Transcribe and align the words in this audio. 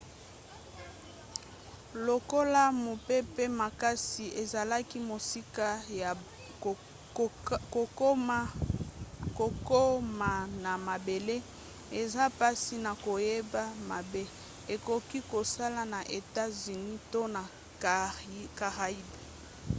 lokola 2.07 2.63
mopepe 2.85 3.43
makasi 3.61 4.25
ezalaki 4.41 4.97
mosika 5.09 5.67
ya 6.01 6.11
kokoma 9.35 10.31
na 10.63 10.73
mabele 10.87 11.35
eza 12.01 12.23
mpasi 12.33 12.75
na 12.85 12.91
koyeba 13.05 13.63
mabe 13.89 14.23
ekoki 14.73 15.19
kosala 15.31 15.81
na 15.93 15.99
etats-unis 16.17 17.01
to 17.11 17.21
na 17.35 17.41
caraïbes 18.59 19.19